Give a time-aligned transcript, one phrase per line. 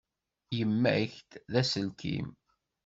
[0.57, 1.13] Yemma-k
[1.51, 2.29] d aselkim.